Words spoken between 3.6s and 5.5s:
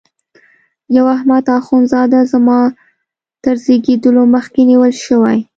زیږېدلو مخکي نیول شوی.